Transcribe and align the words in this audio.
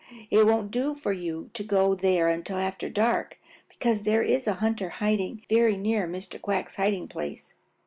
It 0.31 0.47
won't 0.47 0.71
do 0.71 0.95
for 0.95 1.11
you 1.13 1.51
to 1.53 1.63
go 1.63 1.93
there 1.93 2.27
until 2.27 2.57
after 2.57 2.89
dark, 2.89 3.37
because 3.69 4.01
there 4.01 4.23
is 4.23 4.47
a 4.47 4.53
hunter 4.55 4.89
hiding 4.89 5.43
very 5.47 5.77
near 5.77 6.07
Mr. 6.07 6.41
Quack's 6.41 6.77
hiding 6.77 7.07
place. 7.07 7.53